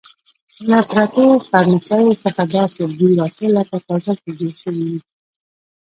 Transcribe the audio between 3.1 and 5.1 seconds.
راته، لکه تازه چې جوړ شوي وي.